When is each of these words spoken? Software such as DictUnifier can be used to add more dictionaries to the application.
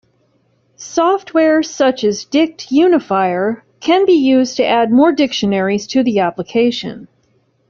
Software 0.77 1.61
such 1.61 2.03
as 2.03 2.25
DictUnifier 2.25 3.61
can 3.81 4.07
be 4.07 4.13
used 4.13 4.57
to 4.57 4.65
add 4.65 4.91
more 4.91 5.11
dictionaries 5.11 5.85
to 5.85 6.01
the 6.03 6.17
application. 6.21 7.07